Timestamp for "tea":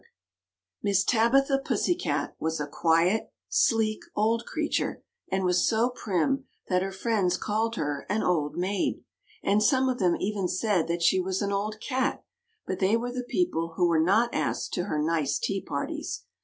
15.37-15.61